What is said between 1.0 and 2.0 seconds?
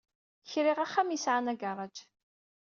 ay yesɛan agaṛaj.